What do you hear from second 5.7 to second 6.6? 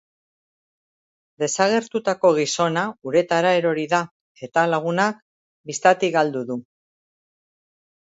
bistatik galdu